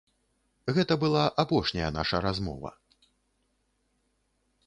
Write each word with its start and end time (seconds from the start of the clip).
Гэта 0.77 0.93
была 1.03 1.25
апошняя 1.43 1.89
наша 1.99 2.17
размова. 2.27 2.71